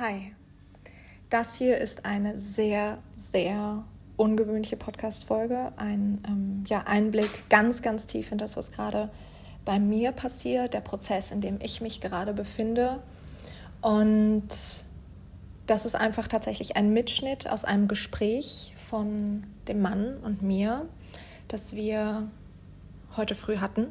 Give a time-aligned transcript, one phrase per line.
[0.00, 0.32] Hi,
[1.28, 3.84] das hier ist eine sehr, sehr
[4.16, 5.74] ungewöhnliche Podcast-Folge.
[5.76, 9.10] Ein ähm, ja, Einblick ganz, ganz tief in das, was gerade
[9.66, 13.02] bei mir passiert, der Prozess, in dem ich mich gerade befinde.
[13.82, 14.48] Und
[15.66, 20.88] das ist einfach tatsächlich ein Mitschnitt aus einem Gespräch von dem Mann und mir,
[21.48, 22.30] das wir
[23.18, 23.88] heute früh hatten.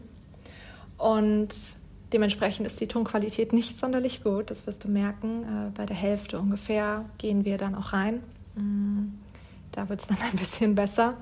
[0.98, 1.78] Und
[2.14, 5.44] dementsprechend ist die Tonqualität nicht sonderlich gut, das wirst du merken.
[5.44, 8.22] Äh, bei der Hälfte ungefähr gehen wir dann auch rein.
[8.56, 9.14] Mm,
[9.72, 11.16] da wird es dann ein bisschen besser.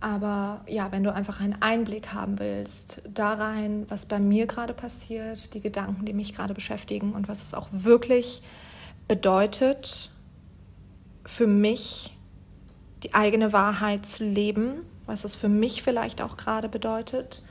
[0.00, 4.74] Aber ja, wenn du einfach einen Einblick haben willst da rein, was bei mir gerade
[4.74, 8.42] passiert, die Gedanken, die mich gerade beschäftigen und was es auch wirklich
[9.08, 10.10] bedeutet,
[11.24, 12.14] für mich
[13.02, 17.42] die eigene Wahrheit zu leben, was es für mich vielleicht auch gerade bedeutet,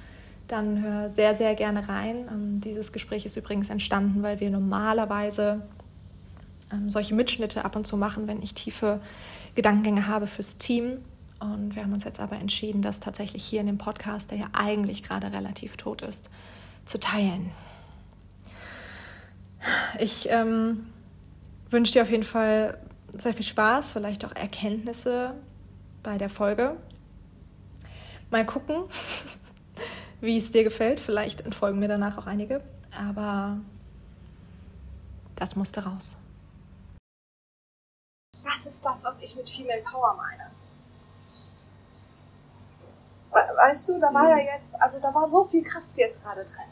[0.48, 2.28] dann hör sehr, sehr gerne rein.
[2.32, 5.62] Ähm, dieses Gespräch ist übrigens entstanden, weil wir normalerweise
[6.72, 9.00] ähm, solche Mitschnitte ab und zu machen, wenn ich tiefe
[9.56, 11.00] Gedankengänge habe fürs Team.
[11.40, 14.48] Und wir haben uns jetzt aber entschieden, das tatsächlich hier in dem Podcast, der ja
[14.54, 16.30] eigentlich gerade relativ tot ist,
[16.86, 17.52] zu teilen.
[20.00, 20.86] Ich ähm,
[21.70, 22.78] wünsche dir auf jeden Fall
[23.14, 25.34] sehr viel Spaß, vielleicht auch Erkenntnisse
[26.04, 26.76] bei der Folge.
[28.32, 28.76] Mal gucken,
[30.22, 31.00] wie es dir gefällt.
[31.00, 32.62] Vielleicht entfolgen mir danach auch einige,
[32.98, 33.58] aber
[35.36, 36.18] das musste raus.
[38.44, 40.52] Das ist das, was ich mit Female Power meine.
[43.32, 46.72] Weißt du, da war ja jetzt, also da war so viel Kraft jetzt gerade drin.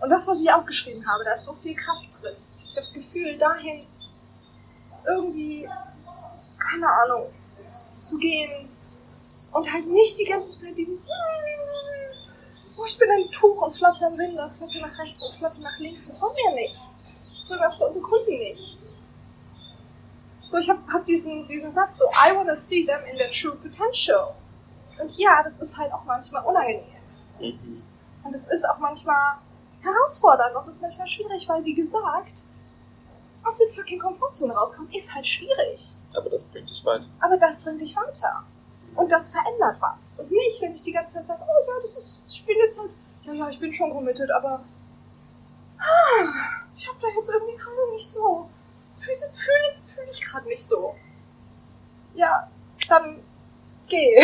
[0.00, 2.34] Und das, was ich aufgeschrieben habe, da ist so viel Kraft drin.
[2.36, 3.86] Ich habe das Gefühl, dahin
[5.06, 5.68] irgendwie,
[6.58, 7.32] keine Ahnung,
[8.02, 8.68] zu gehen
[9.52, 11.06] und halt nicht die ganze Zeit dieses
[12.76, 15.62] oh, ich bin ein Tuch und flotte im Wind und flotte nach rechts und flotte
[15.62, 16.06] nach links.
[16.06, 16.88] Das wollen wir nicht.
[17.40, 18.78] Das wollen wir auch für unsere Kunden nicht.
[20.46, 23.56] So, ich habe hab diesen, diesen Satz so, I wanna see them in their true
[23.56, 24.34] potential.
[24.98, 26.84] Und ja, das ist halt auch manchmal unangenehm.
[27.40, 27.82] Mhm.
[28.22, 29.38] Und es ist auch manchmal
[29.80, 32.46] herausfordernd und es ist manchmal schwierig, weil, wie gesagt,
[33.44, 35.98] aus der fucking Komfortzone rauskommen, ist halt schwierig.
[36.14, 37.06] Aber das bringt dich weiter.
[37.20, 38.44] Aber das bringt dich weiter.
[38.96, 40.16] Und das verändert was.
[40.18, 42.78] Und nicht, wenn ich die ganze Zeit sage, oh ja, das ist, ich bin jetzt
[42.78, 42.90] halt,
[43.22, 44.64] ja, ja, ich bin schon committed, aber
[46.72, 48.48] ich habe da jetzt irgendwie gerade nicht so,
[48.94, 50.94] fühle fühl, fühl ich gerade nicht so.
[52.14, 52.50] Ja,
[52.88, 53.22] dann
[53.88, 54.16] geh.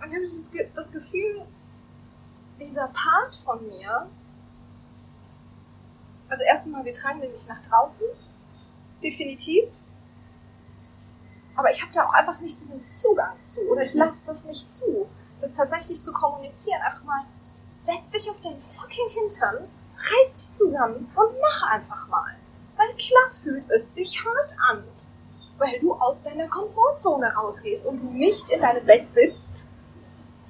[0.00, 1.46] Und ich habe das Gefühl,
[2.58, 4.08] dieser Part von mir,
[6.28, 8.08] also erstens mal, wir tragen den nicht nach draußen,
[9.02, 9.68] definitiv.
[11.56, 14.70] Aber ich habe da auch einfach nicht diesen Zugang zu oder ich lasse das nicht
[14.70, 15.08] zu,
[15.40, 16.80] das tatsächlich zu kommunizieren.
[16.82, 17.24] Einfach mal,
[17.76, 22.36] setz dich auf deinen fucking Hintern, reiß dich zusammen und mach einfach mal.
[22.76, 24.84] Weil klar fühlt es sich hart an.
[25.58, 29.70] Weil du aus deiner Komfortzone rausgehst und du nicht in deinem Bett sitzt.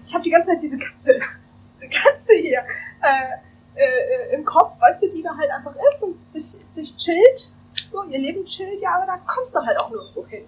[0.05, 1.21] Ich habe die ganze Zeit diese Katze,
[1.81, 2.63] Katze hier
[3.03, 7.55] äh, äh, im Kopf, weißt du, die da halt einfach ist und sich, sich chillt.
[7.93, 10.46] So, ihr Leben chillt, ja, aber da kommst du halt auch nirgendwo hin.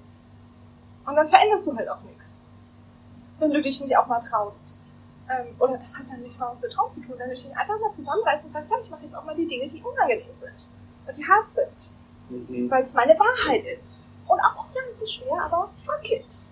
[1.09, 2.43] Und dann veränderst du halt auch nichts.
[3.39, 4.79] Wenn du dich nicht auch mal traust.
[5.31, 7.47] Ähm, oder das hat dann nicht mal was mit Traum zu tun, wenn du dich
[7.57, 10.35] einfach mal zusammenreißt und sagst, ja, ich mache jetzt auch mal die Dinge, die unangenehm
[10.35, 10.69] sind.
[11.07, 11.95] Und die hart sind.
[12.29, 12.71] Mhm.
[12.71, 14.03] Weil es meine Wahrheit ist.
[14.27, 16.47] Und auch, ja, es ist schwer, aber fuck it.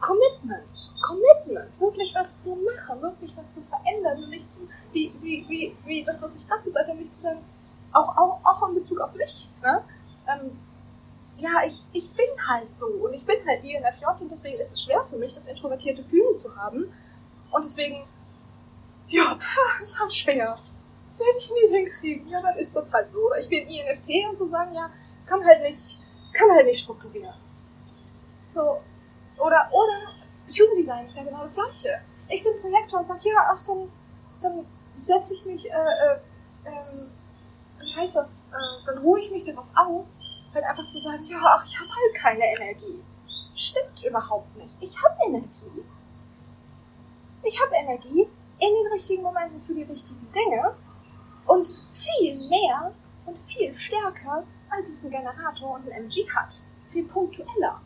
[0.00, 0.94] Commitment.
[1.02, 1.80] Commitment.
[1.80, 6.04] Wirklich was zu machen, wirklich was zu verändern und nicht zu, wie, wie, wie, wie
[6.04, 7.40] das, was ich gerade gesagt habe, nicht zu sagen,
[7.92, 9.48] auch, auch, auch in Bezug auf mich.
[9.60, 9.82] Ne?
[10.28, 10.56] Ähm,
[11.38, 14.82] ja, ich, ich bin halt so und ich bin halt INFJ und deswegen ist es
[14.82, 16.92] schwer für mich, das introvertierte Fühlen zu haben.
[17.50, 18.06] Und deswegen,
[19.06, 20.58] ja, pff, ist halt schwer.
[21.16, 22.28] Werde ich nie hinkriegen.
[22.28, 23.18] Ja, dann ist das halt so.
[23.18, 24.90] Oder ich bin INFP und zu so sagen, ja,
[25.26, 26.00] kann halt nicht,
[26.32, 27.34] kann halt nicht strukturieren.
[28.48, 28.80] So.
[29.38, 30.18] Oder, oder,
[30.50, 32.00] Human Design ist ja genau das Gleiche.
[32.28, 33.90] Ich bin Projektor und sag, ja, ach, dann,
[34.42, 36.18] dann setze ich mich, äh, äh,
[36.66, 37.10] ähm,
[37.80, 40.22] wie heißt das, äh, dann ruhe ich mich darauf aus,
[40.54, 43.02] halt einfach zu sagen, ja, ach, ich habe halt keine Energie.
[43.54, 44.76] Stimmt überhaupt nicht.
[44.80, 45.84] Ich habe Energie.
[47.42, 48.28] Ich habe Energie
[48.60, 50.74] in den richtigen Momenten für die richtigen Dinge
[51.46, 52.92] und viel mehr
[53.26, 56.64] und viel stärker, als es ein Generator und ein MG hat.
[56.90, 57.80] Viel punktueller.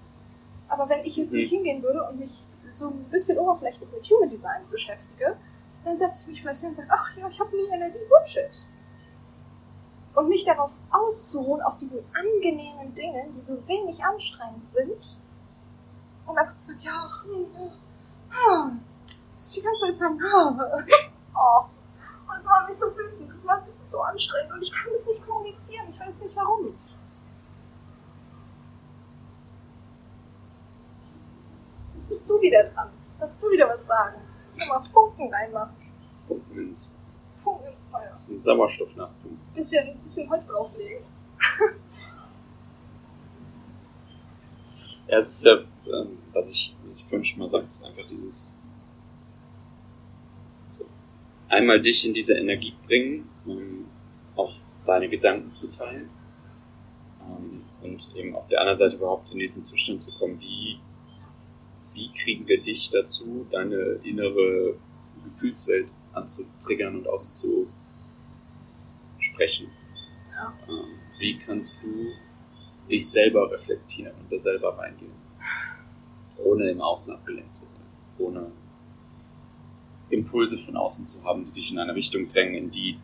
[0.68, 1.56] Aber wenn ich jetzt nicht mhm.
[1.56, 5.36] hingehen würde und mich so ein bisschen oberflächlich mit Human Design beschäftige,
[5.84, 8.68] dann setze ich mich vielleicht hin und sage, ach ja, ich habe nie Energie, Bullshit
[10.14, 15.20] und mich darauf auszuruhen, auf diesen angenehmen Dingen, die so wenig anstrengend sind,
[16.26, 17.46] und einfach zu sagen, ja, hm,
[18.30, 18.80] hm,
[19.32, 20.20] das ist die ganze Zeit sagen,
[21.34, 21.64] oh,
[22.28, 25.26] und es war mich so wütend, das ist so anstrengend und ich kann das nicht
[25.26, 25.86] kommunizieren.
[25.88, 26.78] Ich weiß nicht warum.
[31.94, 32.90] Jetzt bist du wieder dran.
[33.06, 34.20] Jetzt darfst du wieder was sagen.
[34.42, 35.76] Jetzt nochmal Funken reinmachen.
[36.20, 36.90] Funken ins,
[37.32, 38.12] Funken ins Feuer.
[38.12, 39.38] bisschen Sauerstoff nachtun.
[39.54, 41.04] Bisschen, bisschen Holz drauflegen.
[45.08, 48.06] Ja, es ist ja, ähm, was ich, was ich vorhin schon mal sagte, ist einfach
[48.06, 48.60] dieses
[50.68, 50.84] so,
[51.48, 53.86] einmal dich in diese Energie bringen, um
[54.36, 54.54] auch
[54.86, 56.08] deine Gedanken zu teilen.
[57.20, 60.78] Ähm, und eben auf der anderen Seite überhaupt in diesen Zustand zu kommen, wie,
[61.94, 64.76] wie kriegen wir dich dazu, deine innere
[65.24, 67.70] Gefühlswelt anzutriggern und auszusprechen.
[70.30, 70.52] Ja.
[70.68, 72.12] Ähm, wie kannst du
[72.90, 75.12] dich selber reflektieren und da selber reingehen?
[76.38, 77.82] Ohne im Außen abgelenkt zu sein.
[78.18, 78.50] Ohne
[80.10, 82.98] Impulse von außen zu haben, die dich in eine Richtung drängen, in die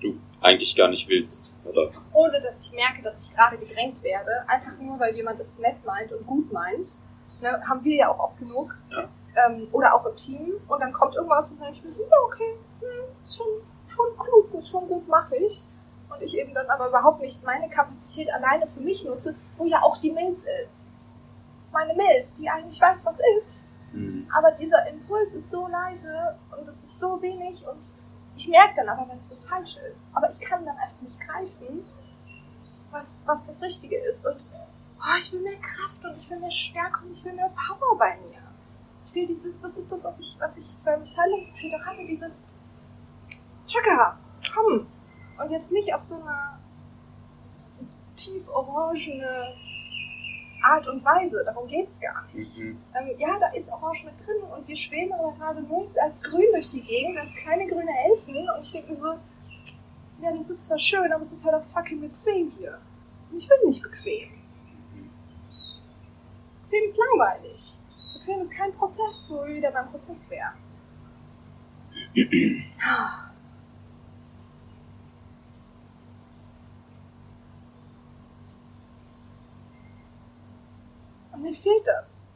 [0.00, 1.52] du eigentlich gar nicht willst.
[1.64, 4.30] Oder Ohne dass ich merke, dass ich gerade gedrängt werde.
[4.48, 6.98] Einfach nur, weil jemand es nett meint und gut meint.
[7.40, 8.76] Ne, haben wir ja auch oft genug.
[8.90, 9.08] Ja.
[9.36, 10.54] Ähm, oder auch im Team.
[10.68, 13.46] Und dann kommt irgendwas und dann ich mir so, ja, okay, hm, ist schon,
[13.86, 15.64] schon klug, ist schon gut, mache ich.
[16.08, 19.80] Und ich eben dann aber überhaupt nicht meine Kapazität alleine für mich nutze, wo ja
[19.82, 20.80] auch die Milz ist.
[21.72, 23.64] Meine Milz, die eigentlich weiß, was ist.
[23.92, 27.92] hm, Aber dieser Impuls ist so leise und es ist so wenig und
[28.36, 30.10] ich merke dann aber, wenn es das Falsche ist.
[30.14, 31.84] Aber ich kann dann einfach nicht greifen,
[32.90, 34.26] was, was das Richtige ist.
[34.26, 34.52] Und
[34.98, 37.98] oh, ich will mehr Kraft und ich will mehr Stärke und ich will mehr Power
[37.98, 38.29] bei mir.
[39.10, 42.04] Ich will dieses, das ist das, was ich, was ich beim Silent Retreat auch hatte,
[42.06, 42.46] dieses
[43.66, 44.16] Chaka,
[44.54, 44.86] komm.
[45.36, 46.60] Und jetzt nicht auf so eine
[48.14, 49.52] tief orangene
[50.62, 52.56] Art und Weise, darum geht's gar nicht.
[52.60, 56.22] mhm, Ähm, ja, da ist Orange mit drin und wir schweben aber gerade nur als
[56.22, 58.48] grün durch die Gegend, als kleine grüne Elfen.
[58.48, 59.14] Und ich denke mir so,
[60.20, 62.78] ja, das ist zwar schön, aber es ist halt auch fucking bequem hier.
[63.28, 64.28] Und ich will nicht bequem.
[64.94, 65.10] mhm.
[66.62, 67.80] Bequem ist langweilig.
[68.30, 70.54] Bequem ist kein Prozess, wo wir wieder beim Prozess wären.
[81.32, 82.28] Und mir fehlt das.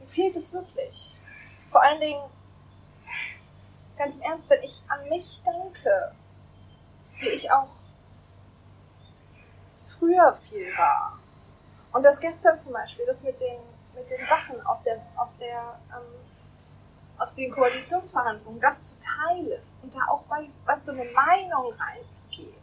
[0.00, 1.20] Mir fehlt es wirklich.
[1.70, 2.28] Vor allen Dingen,
[3.96, 6.16] ganz im Ernst, wenn ich an mich denke,
[7.20, 7.70] wie ich auch
[9.72, 11.20] früher viel war.
[11.92, 13.71] Und das gestern zum Beispiel, das mit den,
[14.02, 16.02] mit den Sachen aus der, aus der, ähm,
[17.18, 22.54] aus den Koalitionsverhandlungen, das zu teilen und da auch weiß, weißt du, eine Meinung reinzugeben.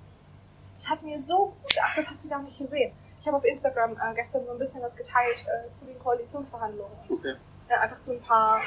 [0.76, 2.94] Das hat mir so gut, ach, das hast du gar nicht gesehen.
[3.20, 6.98] Ich habe auf Instagram äh, gestern so ein bisschen was geteilt äh, zu den Koalitionsverhandlungen.
[7.10, 7.36] Okay.
[7.70, 8.62] Ja, einfach zu ein paar,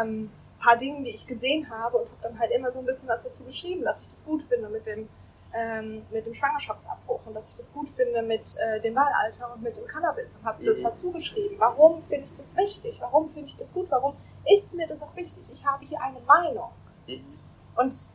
[0.00, 0.30] ähm,
[0.60, 3.24] paar Dingen, die ich gesehen habe und habe dann halt immer so ein bisschen was
[3.24, 5.08] dazu geschrieben, dass ich das gut finde mit dem,
[5.54, 9.62] ähm, mit dem Schwangerschaftsabbruch und dass ich das gut finde mit äh, dem Wahlalter und
[9.62, 10.84] mit dem Cannabis und habe das Mhm.
[10.84, 11.56] dazu geschrieben.
[11.58, 12.98] Warum finde ich das wichtig?
[13.00, 13.86] Warum finde ich das gut?
[13.90, 14.16] Warum
[14.50, 15.48] ist mir das auch wichtig?
[15.50, 16.70] Ich habe hier eine Meinung.
[17.06, 17.38] Mhm.
[17.76, 18.06] Und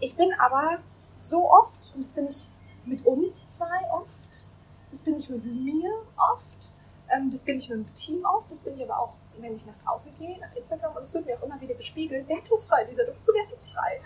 [0.00, 0.78] ich bin aber
[1.12, 2.48] so oft, und das bin ich
[2.84, 4.46] mit uns zwei oft,
[4.90, 5.90] das bin ich mit mir
[6.32, 6.74] oft,
[7.10, 9.64] ähm, das bin ich mit dem Team oft, das bin ich aber auch, wenn ich
[9.66, 13.04] nach draußen gehe, nach Instagram, und es wird mir auch immer wieder gespiegelt, wertungsfrei, Lisa,
[13.04, 14.00] du bist du wertungsfrei.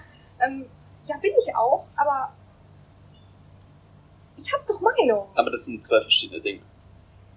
[0.45, 0.67] Ähm,
[1.05, 2.33] ja, bin ich auch, aber
[4.37, 5.29] ich habe doch Meinung.
[5.35, 6.63] Aber das sind zwei verschiedene Dinge.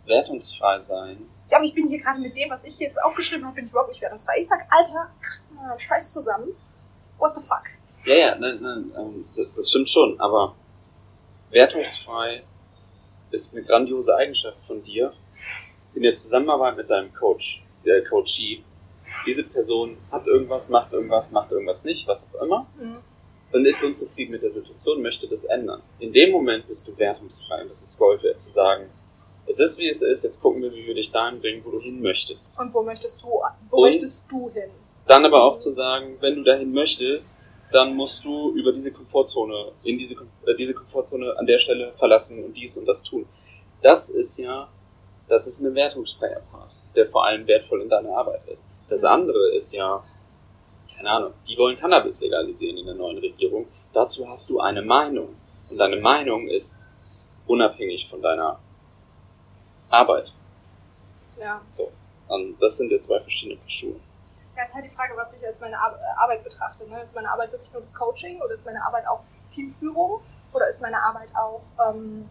[0.06, 3.56] Wertungsfrei sein Ja, aber ich bin hier gerade mit dem, was ich jetzt aufgeschrieben habe,
[3.56, 4.34] bin ich überhaupt nicht wertungsfrei.
[4.40, 5.10] Ich sag, Alter,
[5.78, 6.50] Scheiß zusammen.
[7.18, 7.64] What the fuck?
[8.06, 9.26] Ja, ja, nein, nein, ähm,
[9.56, 10.56] das, stimmt schon, aber
[11.52, 12.44] wertungsfrei
[13.32, 15.14] ist eine grandiose Eigenschaft von dir
[15.94, 18.64] in der Zusammenarbeit mit deinem Coach, der Coachee.
[19.26, 22.98] Diese Person hat irgendwas, macht irgendwas, macht irgendwas nicht, was auch immer, Hm.
[23.52, 25.82] Und ist unzufrieden mit der Situation, möchte das ändern.
[26.00, 28.90] In dem Moment bist du wertungsfrei und das ist Gold wert zu sagen,
[29.48, 31.82] es ist wie es ist, jetzt gucken wir, wie wir dich dahin bringen, wo du
[31.82, 32.60] hin möchtest.
[32.60, 33.82] Und wo möchtest du, wo Und?
[33.82, 34.70] möchtest du hin?
[35.08, 39.72] Dann aber auch zu sagen, wenn du dahin möchtest, dann musst du über diese Komfortzone,
[39.84, 40.16] in diese,
[40.46, 43.26] äh, diese Komfortzone an der Stelle verlassen und dies und das tun.
[43.82, 44.70] Das ist ja,
[45.28, 48.64] das ist ein wertungsfreier Part, der vor allem wertvoll in deiner Arbeit ist.
[48.88, 50.04] Das andere ist ja,
[51.00, 53.68] keine Ahnung, die wollen Cannabis legalisieren in der neuen Regierung.
[53.94, 55.34] Dazu hast du eine Meinung.
[55.70, 56.90] Und deine Meinung ist
[57.48, 58.60] unabhängig von deiner
[59.90, 60.34] Arbeit.
[61.38, 61.62] Ja.
[61.70, 61.90] So.
[62.28, 63.96] Und das sind ja zwei verschiedene Schuhe.
[64.58, 66.86] Ja, ist halt die Frage, was ich als meine Ar äh, Arbeit betrachte.
[66.90, 67.02] Ne?
[67.02, 70.20] Ist meine Arbeit wirklich nur das Coaching oder ist meine Arbeit auch Teamführung
[70.52, 72.30] oder ist meine Arbeit auch ähm,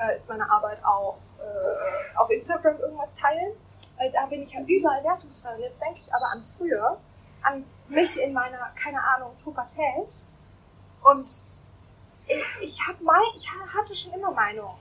[0.00, 3.52] äh, ist meine Arbeit auch äh, auf Instagram irgendwas teilen?
[3.96, 5.54] Weil da bin ich ja überall wertungsfrei.
[5.54, 6.98] Und jetzt denke ich aber an früher,
[7.42, 10.26] an mich in meiner, keine Ahnung, Pubertät.
[11.02, 11.28] Und
[12.26, 14.78] ich, ich, hab mein, ich hatte schon immer Meinung.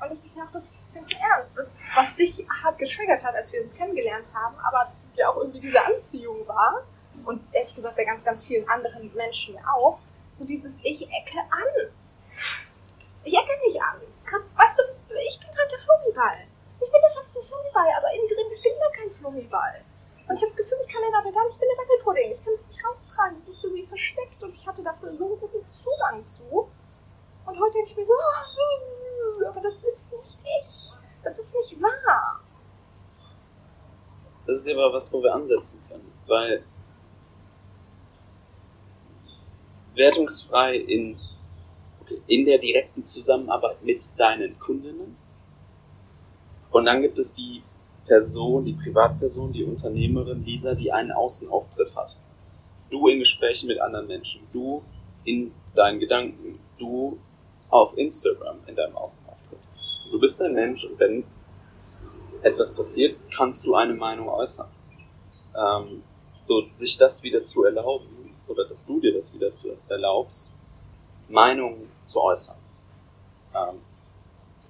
[0.00, 3.52] Und das ist ja auch das ganz Ernst, was, was dich hart getriggert hat, als
[3.52, 6.84] wir uns kennengelernt haben, aber ja auch irgendwie diese Anziehung war.
[7.24, 9.98] Und ehrlich gesagt bei ganz, ganz vielen anderen Menschen auch.
[10.30, 11.92] So dieses Ich ecke an.
[13.24, 14.00] Ich ecke nicht an.
[14.26, 14.82] Grad, weißt du,
[15.18, 16.46] ich bin gerade der Flummiball.
[16.80, 19.82] Ich bin der fucking Flummiball, aber innen drin, ich bin gar kein Flummiball.
[20.28, 22.30] Und ich habe das Gefühl, ich kann den aber gar nicht, ich bin der Wackelpudding.
[22.32, 23.34] Ich kann das nicht raustragen.
[23.34, 26.68] Das ist so wie versteckt und ich hatte dafür so einen guten Zugang zu.
[27.46, 30.98] Und heute denke ich mir so, oh, aber das ist nicht ich.
[31.22, 32.40] Das ist nicht wahr.
[34.46, 36.12] Das ist aber was, wo wir ansetzen können.
[36.26, 36.64] Weil
[39.94, 41.18] wertungsfrei in,
[42.26, 45.16] in der direkten Zusammenarbeit mit deinen Kundinnen.
[46.70, 47.62] Und dann gibt es die
[48.06, 52.16] Person, die Privatperson, die Unternehmerin Lisa, die einen Außenauftritt hat.
[52.90, 54.82] Du in Gesprächen mit anderen Menschen, du
[55.24, 57.18] in deinen Gedanken, du
[57.68, 59.58] auf Instagram in deinem Außenauftritt.
[60.10, 61.24] Du bist ein Mensch und wenn
[62.42, 64.68] etwas passiert, kannst du eine Meinung äußern.
[65.56, 66.02] Ähm,
[66.42, 70.52] so sich das wieder zu erlauben oder dass du dir das wieder zu erlaubst,
[71.28, 72.56] Meinungen zu äußern.
[73.54, 73.80] Ähm,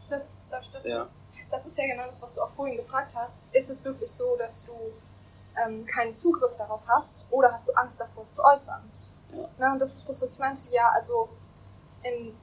[0.09, 1.07] das, das, das, ja.
[1.51, 3.47] Das ist ja genau das, was du auch vorhin gefragt hast.
[3.53, 4.73] Ist es wirklich so, dass du
[5.65, 8.83] ähm, keinen Zugriff darauf hast oder hast du Angst davor, es zu äußern?
[9.33, 9.49] Ja.
[9.59, 10.63] Na, und das ist das, was ich meinte.
[10.71, 11.29] Ja, also
[12.03, 12.37] in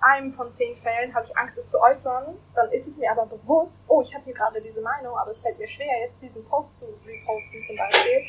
[0.00, 2.36] einem von zehn Fällen habe ich Angst, es zu äußern.
[2.54, 5.42] Dann ist es mir aber bewusst, oh, ich habe hier gerade diese Meinung, aber es
[5.42, 8.22] fällt mir schwer, jetzt diesen Post zu reposten zum Beispiel.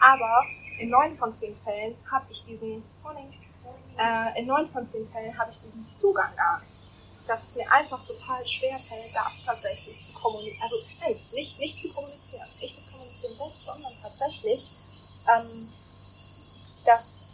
[0.00, 0.42] Aber
[0.78, 2.82] in neun von zehn Fällen habe ich diesen
[3.96, 6.93] äh, in neun von zehn Fällen habe ich diesen Zugang gar nicht.
[7.26, 10.62] Dass es mir einfach total schwer fällt, das tatsächlich zu kommunizieren.
[10.62, 14.72] Also nein, nicht, nicht zu kommunizieren, nicht das Kommunizieren selbst, sondern tatsächlich
[15.28, 15.68] ähm,
[16.84, 17.30] das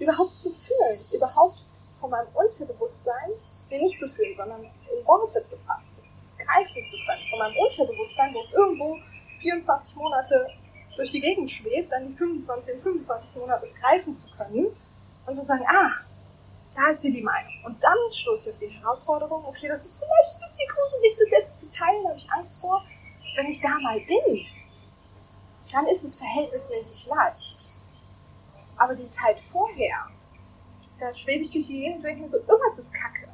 [0.00, 1.66] überhaupt zu fühlen, überhaupt
[2.00, 3.30] von meinem Unterbewusstsein
[3.66, 7.38] sie nicht zu fühlen, sondern in Worte zu fassen, das, das greifen zu können, von
[7.38, 8.98] meinem Unterbewusstsein, wo es irgendwo
[9.38, 10.46] 24 Monate
[10.96, 14.66] durch die Gegend schwebt, dann die 25, den 25 Monat es greifen zu können
[15.26, 15.90] und zu sagen, ah,
[16.78, 17.52] da ist sie die Meinung.
[17.64, 21.30] Und dann stoße ich auf die Herausforderung, okay, das ist vielleicht ein bisschen gruselig, das
[21.30, 22.82] jetzt zu teilen, da habe ich Angst vor.
[23.36, 24.46] Wenn ich da mal bin,
[25.72, 27.74] dann ist es verhältnismäßig leicht.
[28.76, 30.06] Aber die Zeit vorher,
[31.00, 33.28] da schwebe ich durch die Gegend und denke mir so, irgendwas ist kacke.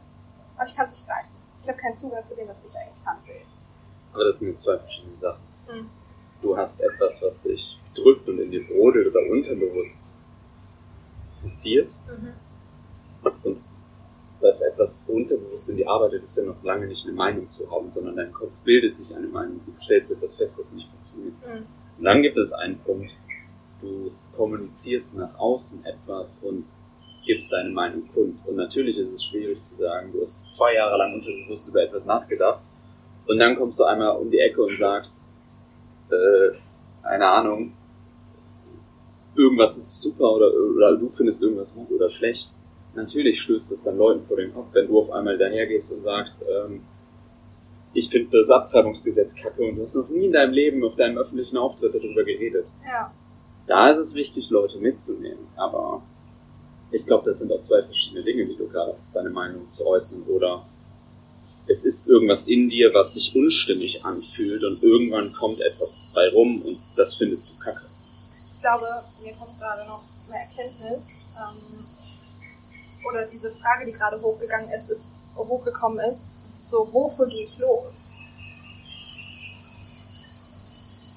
[0.56, 1.36] Aber ich kann es nicht greifen.
[1.60, 3.42] Ich habe keinen Zugang zu dem, was ich eigentlich kann will.
[4.14, 5.42] Aber das sind zwei verschiedene Sachen.
[5.66, 5.90] Hm.
[6.40, 10.14] Du hast etwas, was dich drückt und in dir brodelt oder unterbewusst
[11.42, 11.90] passiert.
[12.06, 12.32] Mhm.
[14.44, 17.90] Was etwas unterbewusst in dir arbeitet, ist ja noch lange nicht eine Meinung zu haben,
[17.90, 19.58] sondern dein Kopf bildet sich eine Meinung.
[19.64, 21.34] Du stellst etwas fest, was nicht funktioniert.
[21.46, 21.66] Mhm.
[21.96, 23.10] Und dann gibt es einen Punkt,
[23.80, 26.66] du kommunizierst nach außen etwas und
[27.24, 28.36] gibst deine Meinung kund.
[28.44, 32.04] Und natürlich ist es schwierig zu sagen, du hast zwei Jahre lang unterbewusst über etwas
[32.04, 32.60] nachgedacht
[33.26, 35.22] und dann kommst du einmal um die Ecke und sagst,
[36.10, 36.56] äh,
[37.02, 37.72] keine Ahnung,
[39.34, 42.54] irgendwas ist super oder, oder du findest irgendwas gut oder schlecht.
[42.94, 46.44] Natürlich stößt das dann Leuten vor den Kopf, wenn du auf einmal dahergehst und sagst,
[46.48, 46.82] ähm,
[47.92, 51.18] ich finde das Abtreibungsgesetz kacke und du hast noch nie in deinem Leben auf deinem
[51.18, 52.66] öffentlichen Auftritt darüber geredet.
[52.84, 53.12] Ja.
[53.66, 55.46] Da ist es wichtig, Leute mitzunehmen.
[55.56, 56.02] Aber
[56.90, 59.86] ich glaube, das sind auch zwei verschiedene Dinge, die du gerade hast, deine Meinung zu
[59.86, 60.22] äußern.
[60.24, 60.62] Oder
[61.68, 66.62] es ist irgendwas in dir, was sich unstimmig anfühlt und irgendwann kommt etwas bei rum
[66.62, 67.80] und das findest du kacke.
[68.54, 68.86] Ich glaube,
[69.22, 71.93] mir kommt gerade noch eine Erkenntnis, ähm,
[73.08, 78.12] oder diese Frage, die gerade hochgegangen ist, ist, hochgekommen ist, so, wofür gehe ich los?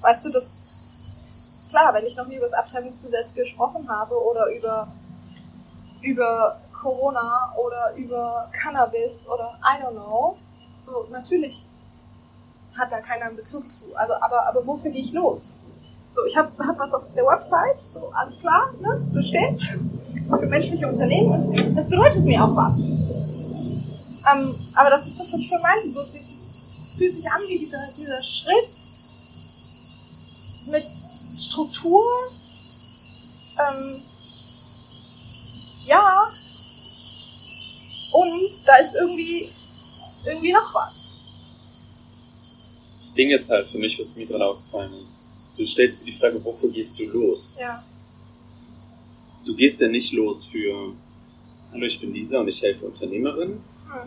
[0.02, 4.88] Weißt du, das, klar, wenn ich noch nie über das Abtreibungsgesetz gesprochen habe oder über
[6.02, 10.38] über Corona oder über Cannabis oder I don't know.
[10.78, 11.68] So, natürlich
[12.78, 13.96] hat da keiner einen Bezug zu.
[13.96, 15.62] Also, aber, aber wofür gehe ich los?
[16.10, 19.02] So, ich habe hab was auf der Website, so, alles klar, ne?
[19.14, 19.74] So steht's.
[20.28, 22.92] Für menschliche Unternehmen und das bedeutet mir auch was.
[24.30, 25.88] Ähm, aber das ist das, was ich für meinte.
[25.88, 28.88] So, dieses, fühlt sich an wie dieser, dieser Schritt
[30.70, 30.84] mit
[31.38, 32.04] Struktur,
[33.58, 34.02] ähm,
[35.88, 36.32] ja.
[38.12, 39.50] Und da ist irgendwie,
[40.26, 40.94] irgendwie noch was.
[43.00, 45.26] Das Ding ist halt für mich, was mir gerade aufgefallen ist.
[45.58, 47.56] Du stellst dir die Frage, wofür gehst du los?
[47.60, 47.82] Ja.
[49.48, 50.94] Du gehst ja nicht los für,
[51.72, 53.58] hallo, ich bin Lisa und ich helfe Unternehmerinnen,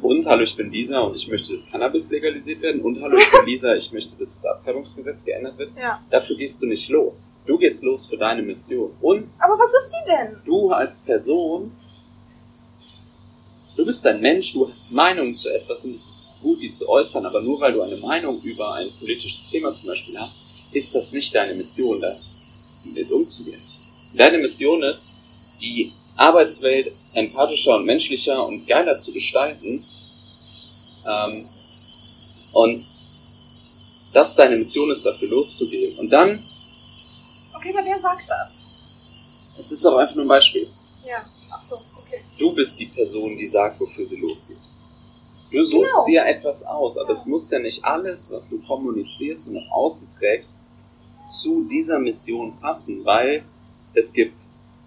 [0.03, 2.83] Und hallo, ich bin Lisa und ich möchte, dass Cannabis legalisiert werden.
[2.83, 5.71] Und hallo, ich bin Lisa, ich möchte, dass das Abtreibungsgesetz geändert wird.
[5.79, 5.99] Ja.
[6.11, 7.31] Dafür gehst du nicht los.
[7.47, 8.91] Du gehst los für deine Mission.
[9.01, 10.37] Und Aber was ist die denn?
[10.45, 11.73] du als Person,
[13.77, 16.87] du bist ein Mensch, du hast Meinungen zu etwas und es ist gut, die zu
[16.87, 20.95] äußern, aber nur weil du eine Meinung über ein politisches Thema zum Beispiel hast, ist
[20.95, 22.15] das nicht deine Mission, da
[22.95, 23.61] mit umzugehen.
[24.17, 25.09] Deine Mission ist,
[25.61, 29.83] die Arbeitswelt empathischer und menschlicher und geiler zu gestalten.
[31.09, 31.45] Ähm,
[32.53, 32.81] und
[34.13, 35.99] das deine Mission ist, dafür loszugehen.
[35.99, 36.29] Und dann,
[37.57, 39.57] Okay, aber wer sagt das?
[39.59, 40.67] es ist doch einfach nur ein Beispiel.
[41.07, 41.23] Ja.
[41.51, 42.21] Ach so, okay.
[42.39, 44.57] Du bist die Person, die sagt, wofür sie losgeht.
[45.53, 46.07] Du suchst Genau.
[46.07, 47.19] dir etwas aus, aber Ja.
[47.19, 50.59] es muss ja nicht alles, was du kommunizierst und nach außen trägst,
[51.31, 53.45] zu dieser Mission passen, weil
[53.95, 54.35] es gibt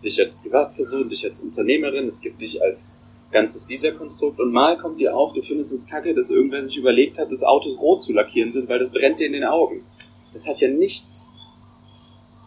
[0.03, 2.97] dich als Privatperson, dich als Unternehmerin, es gibt dich als
[3.31, 7.17] ganzes Visa-Konstrukt und mal kommt dir auf, du findest es kacke, dass irgendwer sich überlegt
[7.17, 9.81] hat, das Auto rot zu lackieren sind, weil das brennt dir in den Augen.
[10.33, 11.31] Das hat ja nichts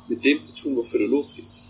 [0.08, 1.62] mit dem zu tun, wofür du losgehst.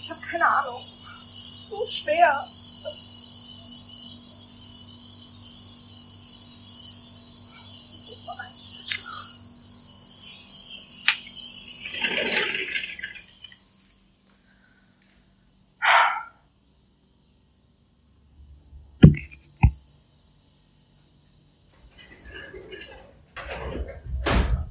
[0.00, 0.80] Ich habe keine Ahnung.
[0.80, 2.46] Es ist so schwer.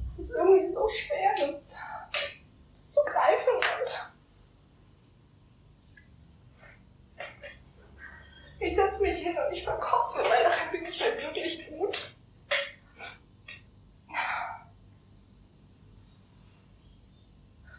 [0.06, 1.76] Es ist irgendwie so schwer, das,
[2.76, 4.10] das zu greifen und
[8.70, 12.14] Ich setze mich hin und ich verkopfe, weil daran bin ich halt wirklich gut.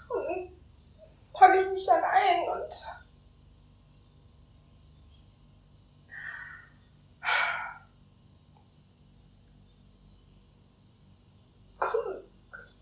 [0.10, 0.51] Und dann
[1.31, 2.88] packe ich mich dann ein und es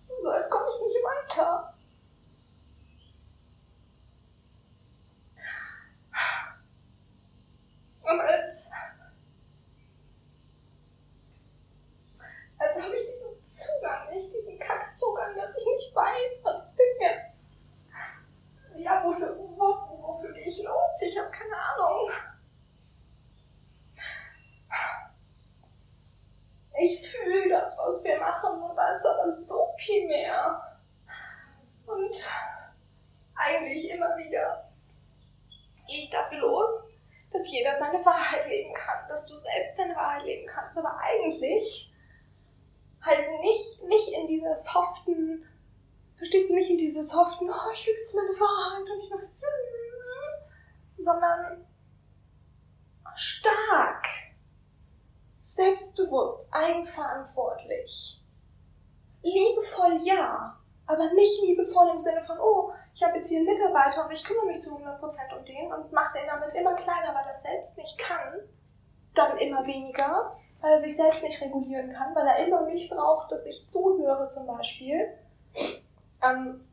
[0.10, 1.76] ist so, als komme ich nicht weiter.
[8.10, 8.72] Und als,
[12.58, 16.46] als habe ich diesen Zugang nicht, diesen Kackzugang, dass ich nicht weiß.
[16.48, 16.98] Und ich denke
[18.74, 21.02] mir, ja, wofür, wo, wofür gehe ich los?
[21.04, 22.10] Ich habe keine Ahnung.
[26.82, 30.80] Ich fühle das, was wir machen, und da aber so viel mehr.
[31.86, 32.30] Und
[33.36, 34.66] eigentlich immer wieder
[35.88, 36.92] gehe ich dafür los,
[37.32, 41.92] dass jeder seine Wahrheit leben kann, dass du selbst deine Wahrheit leben kannst, aber eigentlich
[43.02, 45.46] halt nicht, nicht in dieser soften,
[46.18, 49.30] verstehst du, nicht in dieser soften, oh, ich lebe jetzt meine Wahrheit und ich mache,
[50.98, 51.66] sondern
[53.16, 54.06] stark,
[55.40, 58.22] selbstbewusst, eigenverantwortlich,
[59.22, 64.06] liebevoll ja, aber nicht liebevoll im Sinne von, oh, ich habe jetzt hier einen Mitarbeiter
[64.06, 67.28] und ich kümmere mich zu 100% um den und mache den damit immer kleiner, weil
[67.28, 68.40] er selbst nicht kann.
[69.14, 73.32] Dann immer weniger, weil er sich selbst nicht regulieren kann, weil er immer mich braucht,
[73.32, 75.14] dass ich zuhöre zum Beispiel.
[76.22, 76.66] Ähm,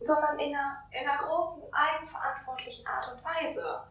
[0.00, 3.82] sondern in einer, in einer großen, eigenverantwortlichen Art und Weise.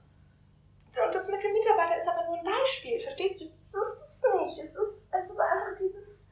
[1.05, 3.45] Und das mit dem Mitarbeiter ist aber nur ein Beispiel, verstehst du?
[3.45, 4.65] Es ist es nicht.
[4.65, 6.25] Es ist, es ist einfach dieses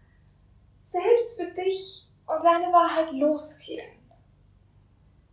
[0.81, 3.97] selbst für dich und deine Wahrheit losgehen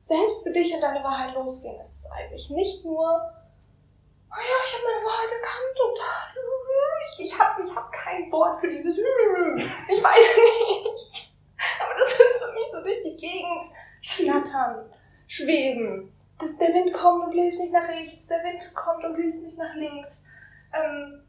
[0.04, 2.50] selbst für dich und deine Wahrheit losgehen ist es eigentlich.
[2.50, 5.98] Nicht nur, oh ja, ich habe meine Wahrheit erkannt und
[7.18, 8.98] ich, ich habe ich hab kein Wort für dieses
[9.88, 11.34] ich weiß nicht.
[11.80, 13.64] Aber das ist für mich so durch die Gegend
[14.04, 14.92] flattern,
[15.26, 16.14] schweben.
[16.60, 19.74] Der Wind kommt und bläst mich nach rechts, der Wind kommt und bläst mich nach
[19.74, 20.26] links.
[20.72, 21.22] Ähm,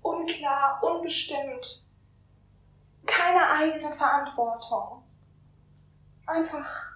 [0.00, 1.88] unklar, unbestimmt.
[3.04, 5.02] Keine eigene Verantwortung.
[6.26, 6.92] Einfach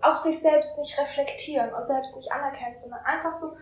[0.00, 3.56] auch sich selbst nicht reflektieren und selbst nicht anerkennen, sondern einfach so, oh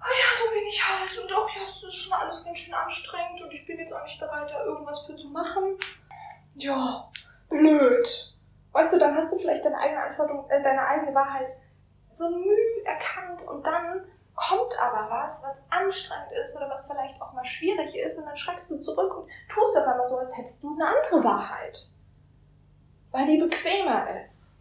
[0.00, 3.42] ja, so bin ich halt und doch, ja, es ist schon alles ganz schön anstrengend
[3.42, 5.78] und ich bin jetzt auch nicht bereit, da irgendwas für zu machen.
[6.54, 7.10] Ja,
[7.48, 8.37] blöd.
[8.78, 11.48] Weißt du, dann hast du vielleicht deine eigene Antwortung, äh, deine eigene Wahrheit
[12.12, 14.04] so müh erkannt und dann
[14.36, 18.36] kommt aber was, was anstrengend ist oder was vielleicht auch mal schwierig ist und dann
[18.36, 21.88] schreckst du zurück und tust auf einmal so, als hättest du eine andere Wahrheit.
[23.10, 24.60] Weil die bequemer ist.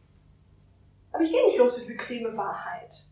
[1.12, 3.06] Aber ich gehe nicht los für die bequeme Wahrheit.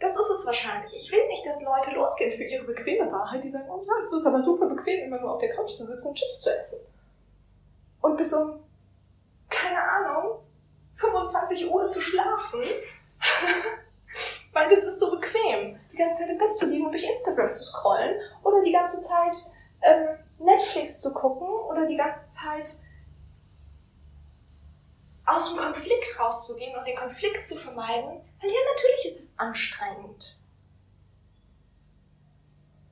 [0.00, 0.92] Das ist es wahrscheinlich.
[0.96, 4.12] Ich will nicht, dass Leute losgehen für ihre bequeme Wahrheit, die sagen, oh ja, es
[4.12, 6.80] ist aber super bequem, immer nur auf der Couch zu sitzen und Chips zu essen.
[8.00, 8.58] und bis um,
[9.50, 9.82] keine
[11.00, 12.62] 25 Uhr zu schlafen,
[14.52, 17.50] weil das ist so bequem, die ganze Zeit im Bett zu liegen und durch Instagram
[17.50, 19.36] zu scrollen oder die ganze Zeit
[19.82, 22.78] ähm, Netflix zu gucken oder die ganze Zeit
[25.26, 30.36] aus dem Konflikt rauszugehen und den Konflikt zu vermeiden, weil ja, natürlich ist es anstrengend.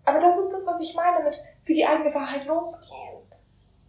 [0.04, 3.18] Aber das ist das, was ich meine mit für die eigene Wahrheit losgehen.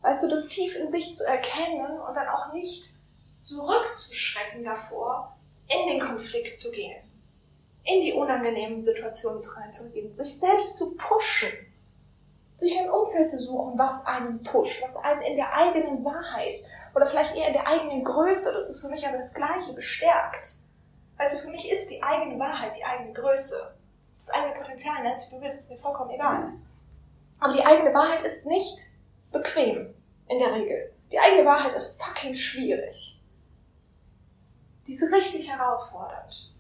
[0.02, 2.99] Weißt du, das tief in sich zu erkennen und dann auch nicht
[3.40, 5.36] zurückzuschrecken davor,
[5.68, 7.02] in den Konflikt zu gehen,
[7.84, 11.52] in die unangenehmen Situationen reinzugehen, sich selbst zu pushen,
[12.58, 17.06] sich ein Umfeld zu suchen, was einen pusht, was einen in der eigenen Wahrheit oder
[17.06, 20.60] vielleicht eher in der eigenen Größe, das ist für mich aber das Gleiche, bestärkt.
[21.18, 23.76] Du, für mich ist die eigene Wahrheit die eigene Größe.
[24.18, 26.54] Das eigene Potenzial, nennst wie du willst, ist mir vollkommen egal.
[27.40, 28.80] Aber die eigene Wahrheit ist nicht
[29.32, 29.94] bequem,
[30.28, 30.94] in der Regel.
[31.12, 33.19] Die eigene Wahrheit ist fucking schwierig.
[34.90, 36.52] Die ist richtig herausfordernd.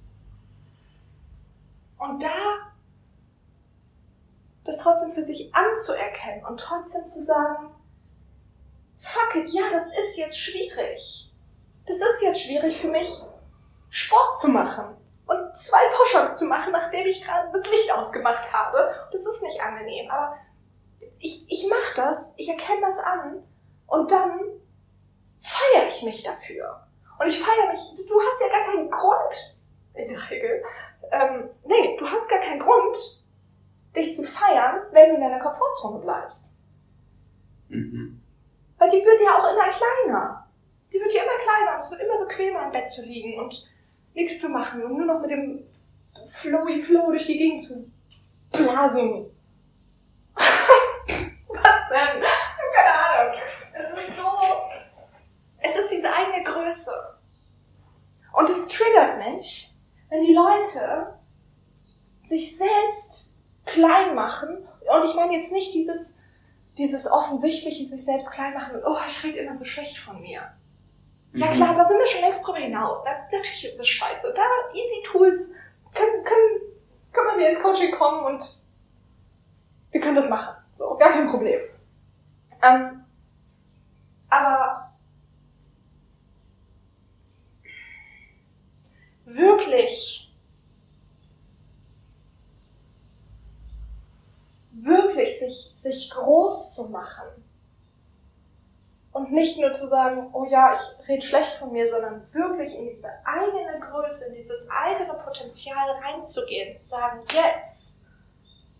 [1.98, 2.30] Und da
[4.64, 7.74] das trotzdem für sich anzuerkennen und trotzdem zu sagen,
[9.00, 11.34] fuck it, ja, das ist jetzt schwierig.
[11.88, 13.20] Das ist jetzt schwierig für mich,
[13.90, 18.94] Sport zu machen und zwei Push-ups zu machen, nachdem ich gerade das Licht ausgemacht habe.
[19.12, 20.38] Das ist nicht angenehm, aber
[21.18, 23.44] ich, ich mache das, ich erkenne das an
[23.88, 24.40] und dann
[25.40, 26.86] feiere ich mich dafür.
[27.20, 29.58] Und ich feiere mich, du hast ja gar keinen Grund,
[29.94, 30.64] in der Regel,
[31.12, 32.98] ähm, nee, du hast gar keinen Grund,
[33.96, 36.56] dich zu feiern, wenn du in deiner Komfortzone bleibst.
[37.68, 38.22] Mhm.
[38.78, 40.48] Weil die wird ja auch immer kleiner.
[40.94, 43.70] Die wird ja immer kleiner und es wird immer bequemer im Bett zu liegen und
[44.14, 45.66] nichts zu machen und nur noch mit dem
[46.28, 47.92] Flowy Flow durch die Gegend zu
[48.52, 49.30] blasen.
[50.36, 52.24] Was denn?
[52.74, 53.42] Keine Ahnung.
[53.74, 54.30] Es ist so,
[55.60, 56.92] es ist diese eigene Größe.
[58.40, 59.76] Und es triggert mich,
[60.08, 61.14] wenn die Leute
[62.24, 64.66] sich selbst klein machen.
[64.96, 66.20] Und ich meine jetzt nicht dieses,
[66.78, 68.82] dieses offensichtliche sich selbst klein machen.
[68.86, 70.54] Oh, ich rede immer so schlecht von mir.
[71.34, 71.52] Ja mhm.
[71.52, 73.04] klar, da sind wir schon längst drüber hinaus.
[73.04, 74.34] Da, natürlich ist das scheiße.
[74.34, 74.42] Da
[74.74, 75.56] Easy Tools
[75.94, 76.62] können, können,
[77.12, 78.42] können wir mir ins Coaching kommen und
[79.92, 80.56] wir können das machen.
[80.72, 81.60] So, gar kein Problem.
[82.64, 83.04] Ähm,
[84.30, 84.89] aber
[89.30, 90.32] wirklich,
[94.72, 97.28] wirklich sich, sich groß zu machen
[99.12, 102.88] und nicht nur zu sagen, oh ja, ich rede schlecht von mir, sondern wirklich in
[102.88, 108.00] diese eigene Größe, in dieses eigene Potenzial reinzugehen, zu sagen, yes,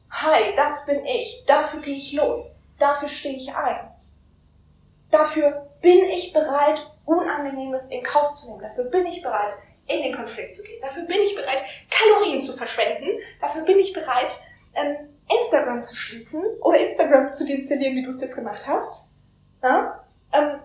[0.10, 3.92] hi, das bin ich, dafür gehe ich los, dafür stehe ich ein.
[5.12, 8.62] Dafür bin ich bereit, Unangenehmes in Kauf zu nehmen.
[8.62, 9.52] Dafür bin ich bereit,
[9.90, 10.80] in den Konflikt zu gehen.
[10.82, 13.20] Dafür bin ich bereit, Kalorien zu verschwenden.
[13.42, 14.38] Dafür bin ich bereit,
[14.76, 19.14] ähm, Instagram zu schließen oder Instagram zu deinstallieren, wie du es jetzt gemacht hast.
[19.62, 20.04] Ja?
[20.32, 20.60] Ähm,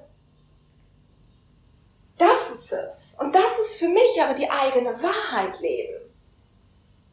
[2.18, 3.16] das ist es.
[3.18, 6.00] Und das ist für mich aber die eigene Wahrheit leben.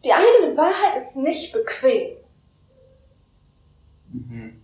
[0.03, 2.17] Die eigene Wahrheit ist nicht bequem.
[4.11, 4.61] Mhm.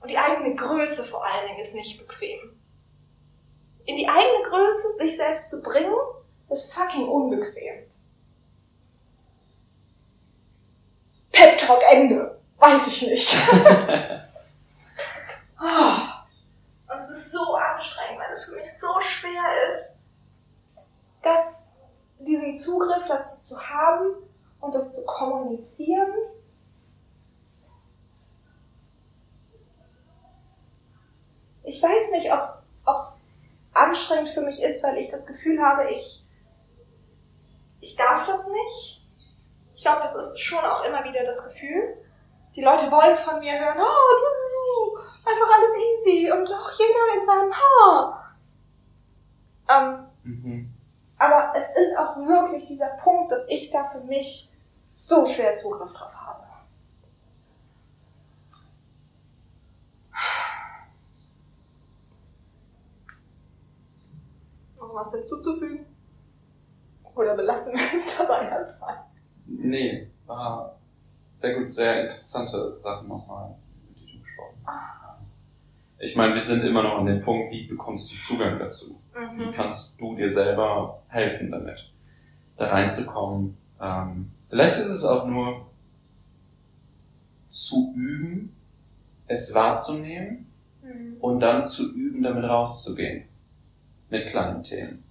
[0.00, 2.40] Und die eigene Größe vor allen Dingen ist nicht bequem.
[3.84, 5.94] In die eigene Größe sich selbst zu bringen,
[6.48, 7.84] ist fucking unbequem.
[11.32, 12.38] Pep Talk Ende.
[12.58, 13.36] Weiß ich nicht.
[15.60, 15.64] oh.
[16.92, 19.98] Und es ist so anstrengend, weil es für mich so schwer ist,
[21.22, 21.76] das,
[22.18, 24.14] diesen Zugriff dazu zu haben
[24.60, 26.12] und das zu kommunizieren.
[31.64, 32.40] Ich weiß nicht, ob
[32.96, 33.31] es
[33.74, 36.24] anstrengend für mich ist, weil ich das Gefühl habe, ich,
[37.80, 39.06] ich darf das nicht.
[39.76, 41.96] Ich glaube, das ist schon auch immer wieder das Gefühl.
[42.54, 44.42] Die Leute wollen von mir hören, oh, du
[45.24, 48.36] einfach alles easy und auch jeder in seinem Haar.
[49.68, 50.74] Ähm, mhm.
[51.18, 54.52] Aber es ist auch wirklich dieser Punkt, dass ich da für mich
[54.88, 56.21] so schwer Zugriff drauf habe.
[64.92, 65.86] Noch was hinzuzufügen?
[67.14, 69.04] Oder belassen wir es dabei erstmal?
[69.46, 70.78] Nee, war
[71.32, 73.54] sehr gut, sehr interessante Sachen nochmal,
[73.96, 74.76] die du gesprochen hast.
[74.76, 75.18] Ah.
[75.98, 79.00] Ich meine, wir sind immer noch an dem Punkt, wie bekommst du Zugang dazu?
[79.14, 79.40] Mhm.
[79.40, 81.90] Wie kannst du dir selber helfen damit,
[82.56, 83.56] da reinzukommen?
[83.80, 85.66] Ähm, vielleicht ist es auch nur
[87.50, 88.54] zu üben,
[89.26, 90.46] es wahrzunehmen
[90.82, 91.16] mhm.
[91.20, 93.24] und dann zu üben, damit rauszugehen.
[94.12, 95.02] Mit kleinen Themen.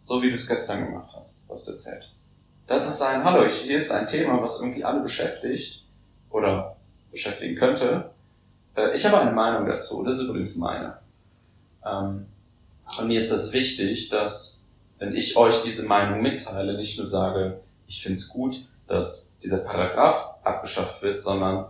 [0.00, 2.38] So wie du es gestern gemacht hast, was du erzählt hast.
[2.66, 5.84] Das ist ein, hallo, hier ist ein Thema, was irgendwie alle beschäftigt
[6.30, 6.74] oder
[7.10, 8.10] beschäftigen könnte.
[8.74, 10.96] Äh, ich habe eine Meinung dazu, das ist übrigens meine.
[11.84, 12.26] Ähm,
[12.98, 17.60] und mir ist das wichtig, dass, wenn ich euch diese Meinung mitteile, nicht nur sage,
[17.86, 21.66] ich finde es gut, dass dieser Paragraph abgeschafft wird, sondern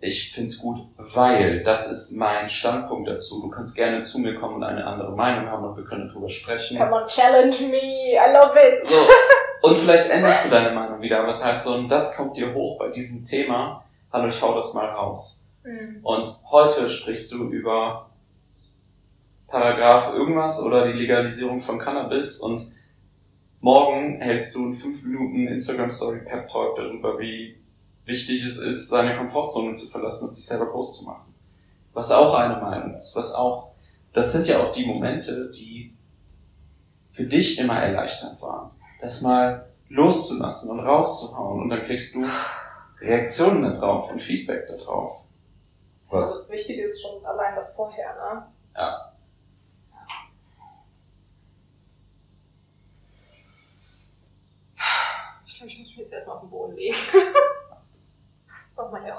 [0.00, 3.42] ich finde es gut, weil das ist mein Standpunkt dazu.
[3.42, 6.28] Du kannst gerne zu mir kommen und eine andere Meinung haben und wir können darüber
[6.28, 6.78] sprechen.
[6.78, 8.86] Come on, challenge me, I love it.
[8.86, 8.96] So.
[9.60, 12.36] Und vielleicht änderst du deine Meinung wieder, aber es ist halt so, und das kommt
[12.36, 13.84] dir hoch bei diesem Thema.
[14.12, 15.46] Hallo, ich hau das mal raus.
[15.64, 15.98] Mhm.
[16.02, 18.08] Und heute sprichst du über
[19.48, 22.70] Paragraph irgendwas oder die Legalisierung von Cannabis und
[23.60, 27.56] morgen hältst du in fünf Minuten Instagram Story Pep Talk darüber, wie
[28.08, 31.34] wichtig es ist, seine Komfortzone zu verlassen und sich selber groß zu machen.
[31.92, 33.72] Was auch eine Meinung ist, was auch,
[34.12, 35.94] das sind ja auch die Momente, die
[37.10, 38.70] für dich immer erleichternd waren.
[39.00, 42.26] Das mal loszulassen und rauszuhauen und dann kriegst du
[43.00, 45.24] Reaktionen darauf und Feedback darauf.
[46.10, 46.24] Was?
[46.24, 48.46] Also das Wichtige ist schon allein das Vorher, ne?
[48.74, 49.12] Ja.
[55.46, 56.96] Ich glaube, ich muss mich jetzt erstmal auf den Boden legen.
[58.78, 59.16] Mach mal hier.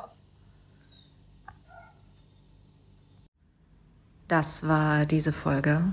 [4.30, 5.84] Das war diese Folge.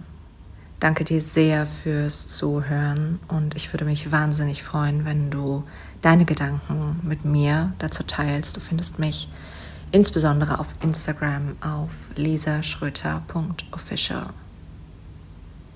[0.78, 5.64] Danke dir sehr fürs Zuhören und ich würde mich wahnsinnig freuen, wenn du
[6.02, 8.54] deine Gedanken mit mir dazu teilst.
[8.56, 9.30] Du findest mich
[9.90, 14.34] insbesondere auf Instagram auf lisaschröter.official.